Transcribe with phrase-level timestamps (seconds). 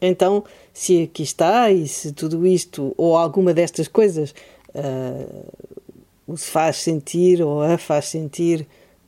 [0.00, 4.34] Então, se aqui está e se tudo isto ou alguma destas coisas
[4.74, 8.66] uh, faz sentir ou a faz sentir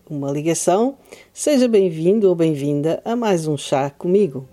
[0.09, 0.97] uma ligação,
[1.33, 4.49] seja bem-vindo ou bem-vinda a mais um chá comigo.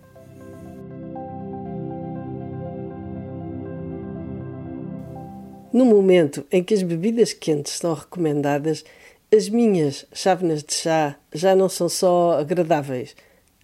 [5.72, 8.84] No momento em que as bebidas quentes são recomendadas,
[9.34, 13.16] as minhas chávenas de chá já não são só agradáveis,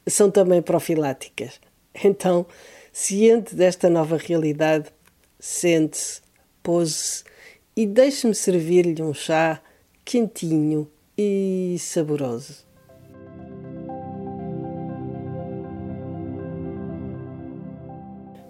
[0.07, 1.70] são também profiláticas.
[1.93, 2.45] Então,
[2.91, 4.89] ciente desta nova realidade,
[5.39, 6.21] sente-se,
[6.63, 7.23] pose-se
[7.75, 9.61] e deixe-me servir-lhe um chá
[10.03, 12.65] quentinho e saboroso.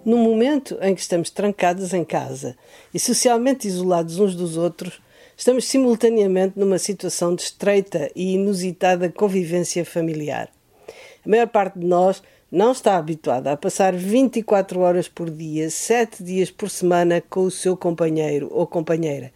[0.04, 2.56] No momento em que estamos trancados em casa
[2.92, 5.00] e socialmente isolados uns dos outros,
[5.36, 10.48] estamos simultaneamente numa situação de estreita e inusitada convivência familiar.
[11.24, 12.20] A maior parte de nós
[12.52, 17.50] não está habituada a passar 24 horas por dia, 7 dias por semana com o
[17.50, 19.32] seu companheiro ou companheira.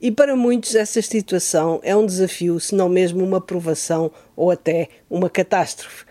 [0.00, 4.88] E para muitos essa situação é um desafio, se não mesmo uma provação ou até
[5.10, 6.06] uma catástrofe.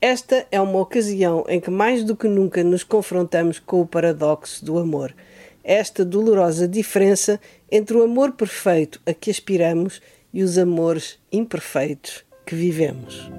[0.00, 4.64] Esta é uma ocasião em que mais do que nunca nos confrontamos com o paradoxo
[4.64, 5.14] do amor.
[5.62, 12.56] Esta dolorosa diferença entre o amor perfeito a que aspiramos e os amores imperfeitos que
[12.56, 13.30] vivemos.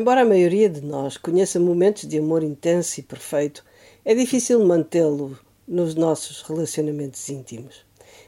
[0.00, 3.62] Embora a maioria de nós conheça momentos de amor intenso e perfeito,
[4.02, 5.38] é difícil mantê-lo
[5.68, 7.84] nos nossos relacionamentos íntimos.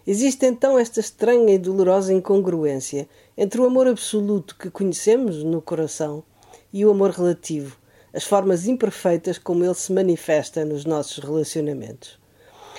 [0.06, 6.22] Existe então esta estranha e dolorosa incongruência entre o amor absoluto que conhecemos no coração
[6.70, 7.78] e o amor relativo,
[8.12, 12.20] as formas imperfeitas como ele se manifesta nos nossos relacionamentos.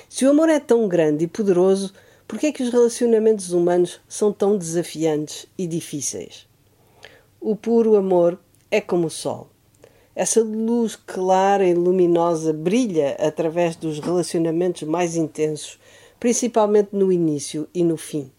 [0.07, 1.91] Se o amor é tão grande e poderoso,
[2.27, 6.47] por que é que os relacionamentos humanos são tão desafiantes e difíceis?
[7.41, 8.37] O puro amor
[8.73, 9.51] é como o sol.
[10.15, 15.79] Essa luz clara e luminosa brilha através dos relacionamentos mais intensos,
[16.19, 18.31] principalmente no início e no fim.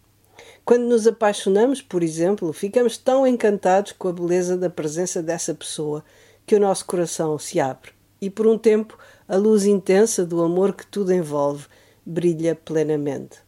[0.65, 6.05] Quando nos apaixonamos, por exemplo, ficamos tão encantados com a beleza da presença dessa pessoa
[6.45, 10.73] que o nosso coração se abre e, por um tempo, a luz intensa do amor
[10.75, 11.67] que tudo envolve
[12.05, 13.45] brilha plenamente.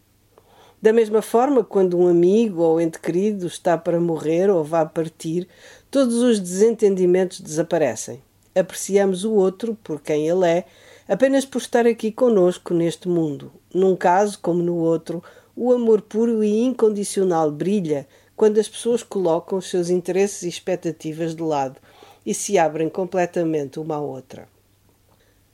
[0.80, 5.48] Da mesma forma, quando um amigo ou ente querido está para morrer ou vá partir,
[5.90, 8.22] todos os desentendimentos desaparecem.
[8.54, 10.64] Apreciamos o outro por quem ele é,
[11.08, 13.52] apenas por estar aqui conosco neste mundo.
[13.72, 15.22] Num caso, como no outro,
[15.54, 21.34] o amor puro e incondicional brilha quando as pessoas colocam os seus interesses e expectativas
[21.34, 21.80] de lado
[22.24, 24.48] e se abrem completamente uma à outra.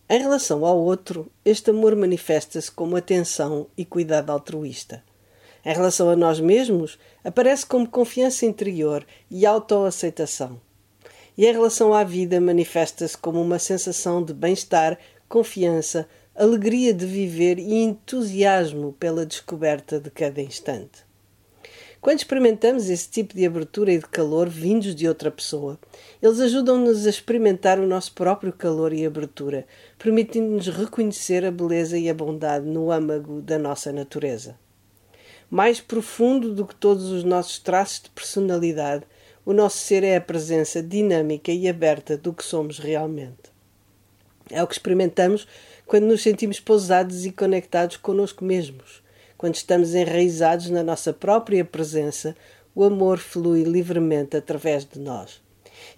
[0.09, 5.03] Em relação ao outro, este amor manifesta-se como atenção e cuidado altruísta.
[5.65, 10.61] Em relação a nós mesmos, aparece como confiança interior e autoaceitação.
[11.39, 17.61] E em relação à vida, manifesta-se como uma sensação de bem-estar, confiança, alegria de viver
[17.61, 21.07] e entusiasmo pela descoberta de cada instante.
[22.01, 25.79] Quando experimentamos esse tipo de abertura e de calor vindos de outra pessoa,
[26.21, 29.65] eles ajudam-nos a experimentar o nosso próprio calor e abertura,
[29.97, 34.59] permitindo-nos reconhecer a beleza e a bondade no âmago da nossa natureza
[35.53, 39.05] mais profundo do que todos os nossos traços de personalidade,
[39.45, 43.53] o nosso ser é a presença dinâmica e aberta do que somos realmente.
[44.51, 45.47] É o que experimentamos
[45.85, 49.03] quando nos sentimos pousados e conectados conosco mesmos.
[49.37, 52.35] Quando estamos enraizados na nossa própria presença,
[52.75, 55.43] o amor flui livremente através de nós.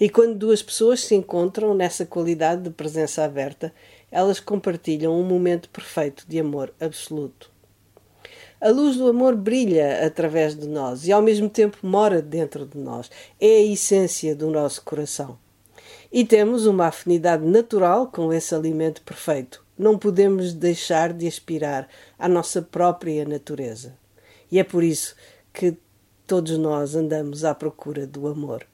[0.01, 3.73] E quando duas pessoas se encontram nessa qualidade de presença aberta,
[4.11, 7.54] elas compartilham um momento perfeito de amor absoluto.
[8.65, 12.79] A luz do amor brilha através de nós e ao mesmo tempo mora dentro de
[12.79, 13.11] nós.
[13.39, 15.39] É a essência do nosso coração.
[16.11, 19.63] E temos uma afinidade natural com esse alimento perfeito.
[19.77, 21.87] Não podemos deixar de aspirar
[22.19, 23.99] à nossa própria natureza.
[24.51, 25.15] E é por isso
[25.53, 25.77] que
[26.27, 28.67] todos nós andamos à procura do amor.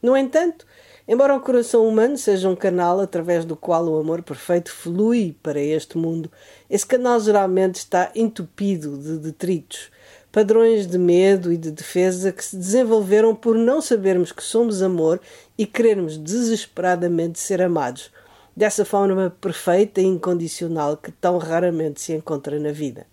[0.00, 0.64] No entanto,
[1.10, 5.58] Embora o coração humano seja um canal através do qual o amor perfeito flui para
[5.58, 6.30] este mundo,
[6.68, 9.90] esse canal geralmente está entupido de detritos,
[10.30, 15.18] padrões de medo e de defesa que se desenvolveram por não sabermos que somos amor
[15.56, 18.12] e querermos desesperadamente ser amados,
[18.54, 23.06] dessa forma perfeita e incondicional que tão raramente se encontra na vida.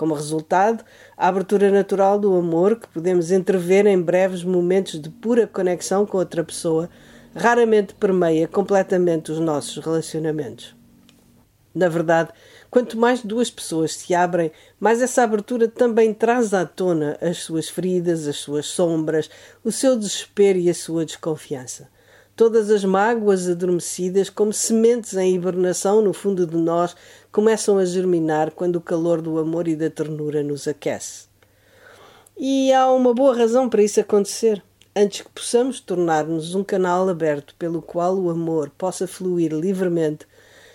[0.00, 0.82] Como resultado,
[1.14, 6.16] a abertura natural do amor que podemos entrever em breves momentos de pura conexão com
[6.16, 6.88] outra pessoa
[7.36, 10.74] raramente permeia completamente os nossos relacionamentos.
[11.74, 12.30] Na verdade,
[12.70, 14.50] quanto mais duas pessoas se abrem,
[14.80, 19.28] mais essa abertura também traz à tona as suas feridas, as suas sombras,
[19.62, 21.90] o seu desespero e a sua desconfiança
[22.36, 26.96] todas as mágoas adormecidas, como sementes em hibernação no fundo de nós,
[27.30, 31.28] começam a germinar quando o calor do amor e da ternura nos aquece.
[32.36, 34.62] E há uma boa razão para isso acontecer.
[34.96, 40.26] Antes que possamos tornar-nos um canal aberto pelo qual o amor possa fluir livremente,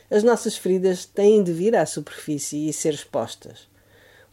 [0.10, 3.68] as nossas feridas têm de vir à superfície e ser expostas.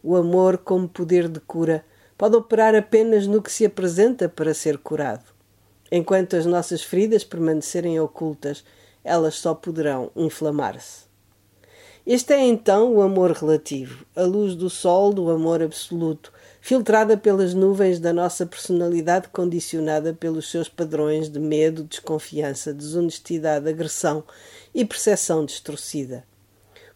[0.03, 1.83] O amor, como poder de cura,
[2.15, 5.32] pode operar apenas no que se apresenta para ser curado.
[5.95, 8.63] Enquanto as nossas feridas permanecerem ocultas,
[9.03, 11.03] elas só poderão inflamar-se.
[12.03, 17.53] Este é então o amor relativo, a luz do sol do amor absoluto, filtrada pelas
[17.53, 24.23] nuvens da nossa personalidade condicionada pelos seus padrões de medo, desconfiança, desonestidade, agressão
[24.73, 26.25] e percepção distorcida.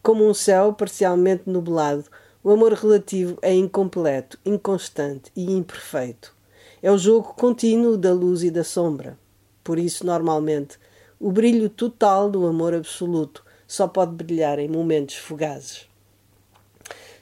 [0.02, 2.06] Como um céu parcialmente nublado,
[2.44, 6.37] o amor relativo é incompleto, inconstante e imperfeito.
[6.82, 9.18] É o jogo contínuo da luz e da sombra.
[9.64, 10.78] Por isso, normalmente,
[11.20, 15.88] o brilho total do amor absoluto só pode brilhar em momentos fugazes.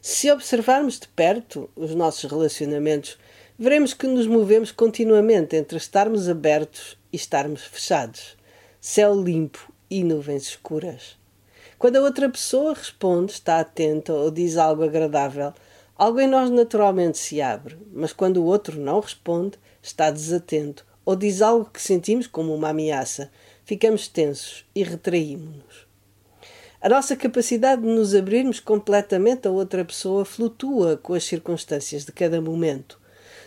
[0.02, 3.18] Se observarmos de perto os nossos relacionamentos,
[3.58, 8.38] veremos que nos movemos continuamente entre estarmos abertos e estarmos fechados,
[8.80, 11.18] céu limpo e nuvens escuras.
[11.80, 15.54] Quando a outra pessoa responde, está atenta ou diz algo agradável,
[15.98, 21.16] Algo em nós naturalmente se abre, mas quando o outro não responde, está desatento ou
[21.16, 23.32] diz algo que sentimos como uma ameaça,
[23.64, 25.86] ficamos tensos e retraímos-nos.
[26.82, 32.12] A nossa capacidade de nos abrirmos completamente a outra pessoa flutua com as circunstâncias de
[32.12, 33.00] cada momento.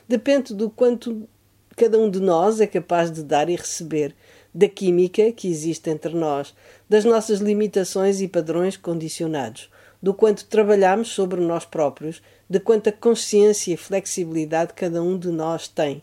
[0.08, 1.28] Depende do quanto
[1.76, 4.14] cada um de nós é capaz de dar e receber,
[4.52, 6.54] da química que existe entre nós,
[6.88, 13.72] das nossas limitações e padrões condicionados, do quanto trabalhamos sobre nós próprios, de quanta consciência
[13.72, 16.02] e flexibilidade cada um de nós tem,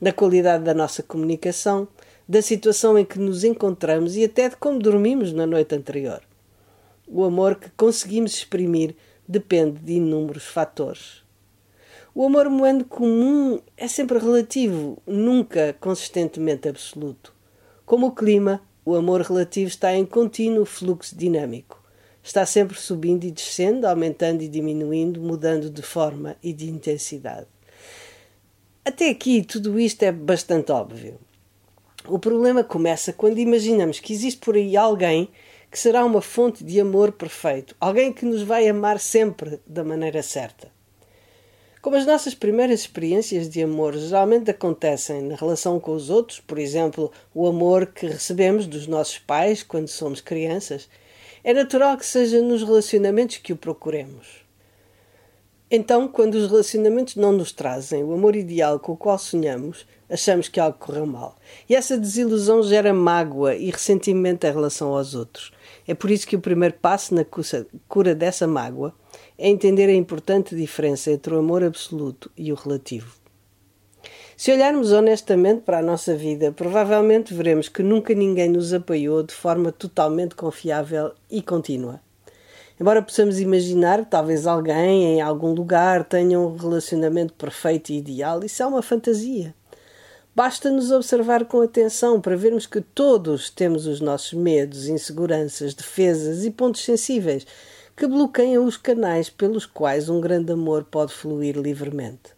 [0.00, 1.86] da qualidade da nossa comunicação,
[2.28, 6.22] da situação em que nos encontramos e até de como dormimos na noite anterior.
[7.06, 8.96] O amor que conseguimos exprimir
[9.28, 11.22] depende de inúmeros fatores.
[12.14, 17.32] O amor humano comum é sempre relativo, nunca consistentemente absoluto.
[17.84, 21.85] Como o clima, o amor relativo está em contínuo fluxo dinâmico
[22.26, 27.46] está sempre subindo e descendo, aumentando e diminuindo, mudando de forma e de intensidade.
[28.84, 31.18] Até aqui tudo isto é bastante óbvio.
[32.08, 35.28] O problema começa quando imaginamos que existe por aí alguém
[35.70, 40.22] que será uma fonte de amor perfeito, alguém que nos vai amar sempre da maneira
[40.22, 40.68] certa.
[41.80, 46.58] Como as nossas primeiras experiências de amor geralmente acontecem na relação com os outros, por
[46.58, 50.88] exemplo, o amor que recebemos dos nossos pais quando somos crianças,
[51.46, 54.44] é natural que seja nos relacionamentos que o procuremos.
[55.70, 60.48] Então, quando os relacionamentos não nos trazem o amor ideal com o qual sonhamos, achamos
[60.48, 61.36] que algo correu mal.
[61.68, 65.52] E essa desilusão gera mágoa e ressentimento em relação aos outros.
[65.86, 67.24] É por isso que o primeiro passo na
[67.86, 68.92] cura dessa mágoa
[69.38, 73.25] é entender a importante diferença entre o amor absoluto e o relativo.
[74.38, 79.32] Se olharmos honestamente para a nossa vida, provavelmente veremos que nunca ninguém nos apoiou de
[79.32, 82.02] forma totalmente confiável e contínua.
[82.78, 88.44] Embora possamos imaginar que talvez alguém em algum lugar tenha um relacionamento perfeito e ideal,
[88.44, 89.54] isso é uma fantasia.
[90.34, 96.44] Basta nos observar com atenção para vermos que todos temos os nossos medos, inseguranças, defesas
[96.44, 97.46] e pontos sensíveis
[97.96, 102.35] que bloqueiam os canais pelos quais um grande amor pode fluir livremente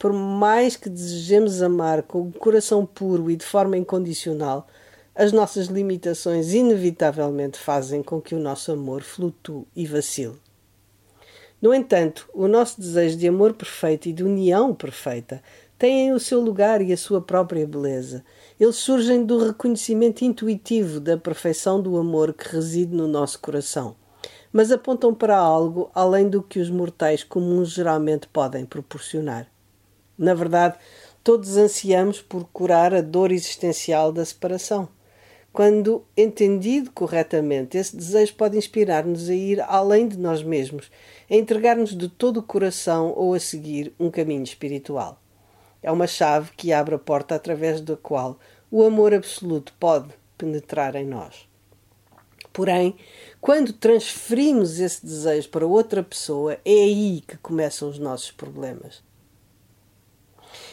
[0.00, 4.66] por mais que desejemos amar com o coração puro e de forma incondicional,
[5.14, 10.40] as nossas limitações inevitavelmente fazem com que o nosso amor flutue e vacile.
[11.60, 15.42] No entanto, o nosso desejo de amor perfeito e de união perfeita
[15.78, 18.24] têm o seu lugar e a sua própria beleza.
[18.58, 23.94] Eles surgem do reconhecimento intuitivo da perfeição do amor que reside no nosso coração,
[24.50, 29.46] mas apontam para algo além do que os mortais comuns geralmente podem proporcionar.
[30.20, 30.76] Na verdade,
[31.22, 34.88] Todos ansiamos por curar a dor existencial da separação.
[35.52, 40.90] Quando entendido corretamente, esse desejo pode inspirar-nos a ir além de nós mesmos,
[41.30, 45.20] a entregar-nos de todo o coração ou a seguir um caminho espiritual.
[45.82, 48.38] É uma chave que abre a porta através da qual
[48.70, 50.08] o amor absoluto pode
[50.38, 51.46] penetrar em nós.
[52.50, 52.96] Porém,
[53.42, 59.09] quando transferimos esse desejo para outra pessoa, é aí que começam os nossos problemas.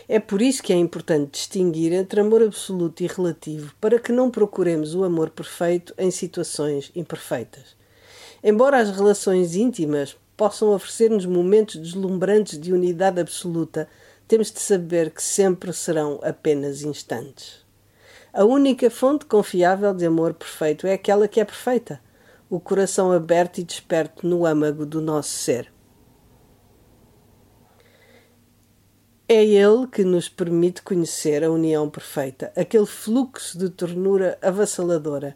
[0.08, 4.32] É por isso que é importante distinguir entre amor absoluto e relativo, para que não
[4.32, 7.76] procuremos o amor perfeito em situações imperfeitas.
[8.44, 13.90] Embora as relações íntimas possam oferecer-nos momentos deslumbrantes de unidade absoluta,
[14.28, 17.66] temos de saber que sempre serão apenas instantes.
[18.32, 22.00] A única fonte confiável de amor perfeito é aquela que é perfeita,
[22.50, 25.72] o coração aberto e desperto no âmago do nosso ser.
[29.30, 35.36] É ele que nos permite conhecer a união perfeita, aquele fluxo de ternura avassaladora,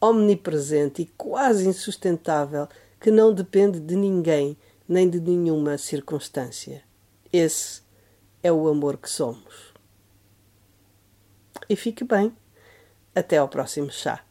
[0.00, 2.68] omnipresente e quase insustentável
[3.00, 4.56] que não depende de ninguém
[4.88, 6.84] nem de nenhuma circunstância.
[7.32, 7.82] Esse
[8.44, 9.74] é o amor que somos.
[11.68, 12.32] E fique bem.
[13.12, 14.24] Até ao próximo chá.